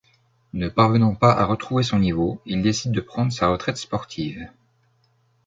Ne 0.53 0.67
parvenant 0.67 1.13
pas 1.13 1.29
à 1.31 1.45
retrouver 1.45 1.83
son 1.83 1.99
niveau, 1.99 2.41
il 2.47 2.63
décide 2.63 2.91
de 2.91 3.01
prendre 3.01 3.31
sa 3.31 3.49
retraite 3.49 3.77
sportive. 3.77 4.47